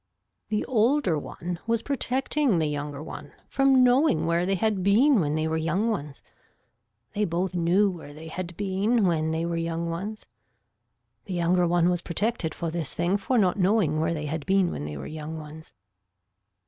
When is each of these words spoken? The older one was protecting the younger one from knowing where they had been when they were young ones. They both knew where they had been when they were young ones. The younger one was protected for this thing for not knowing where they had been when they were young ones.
The 0.49 0.65
older 0.65 1.15
one 1.19 1.59
was 1.67 1.83
protecting 1.83 2.57
the 2.57 2.65
younger 2.65 3.03
one 3.03 3.33
from 3.47 3.83
knowing 3.83 4.25
where 4.25 4.47
they 4.47 4.55
had 4.55 4.81
been 4.81 5.19
when 5.19 5.35
they 5.35 5.47
were 5.47 5.57
young 5.57 5.91
ones. 5.91 6.23
They 7.13 7.23
both 7.23 7.53
knew 7.53 7.87
where 7.91 8.11
they 8.11 8.27
had 8.27 8.57
been 8.57 9.05
when 9.05 9.29
they 9.29 9.45
were 9.45 9.57
young 9.57 9.91
ones. 9.91 10.25
The 11.25 11.35
younger 11.35 11.67
one 11.67 11.87
was 11.87 12.01
protected 12.01 12.55
for 12.55 12.71
this 12.71 12.95
thing 12.95 13.15
for 13.17 13.37
not 13.37 13.59
knowing 13.59 13.99
where 13.99 14.15
they 14.15 14.25
had 14.25 14.47
been 14.47 14.71
when 14.71 14.85
they 14.85 14.97
were 14.97 15.05
young 15.05 15.37
ones. 15.37 15.71